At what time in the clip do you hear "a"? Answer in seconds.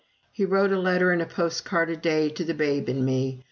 0.71-0.79, 1.21-1.27, 1.91-1.95